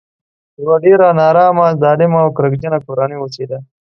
[0.61, 3.57] یوه ډېره نارامه ظالمه او کرکجنه کورنۍ اوسېده.